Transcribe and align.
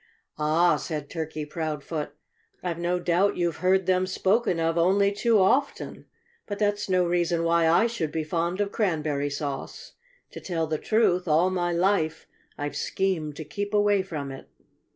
"Ah!" 0.39 0.77
said 0.77 1.11
Turkey 1.11 1.45
Proudfoot. 1.45 2.09
"I've 2.63 2.79
no 2.79 2.97
doubt 2.99 3.37
you've 3.37 3.57
heard 3.57 3.85
them 3.85 4.07
spoken 4.07 4.59
of 4.59 4.75
only 4.75 5.11
too 5.11 5.37
often. 5.39 6.07
But 6.47 6.57
that's 6.57 6.89
no 6.89 7.05
reason 7.05 7.43
why 7.43 7.69
I 7.69 7.85
should 7.85 8.11
be 8.11 8.23
fond 8.23 8.59
of 8.61 8.71
cranberry 8.71 9.29
sauce. 9.29 9.91
To 10.31 10.39
tell 10.39 10.65
the 10.65 10.79
truth, 10.79 11.27
all 11.27 11.51
my 11.51 11.71
life 11.71 12.25
I've 12.57 12.75
schemed 12.75 13.35
to 13.35 13.45
keep 13.45 13.75
away 13.75 14.01
from 14.01 14.31
it." 14.31 14.49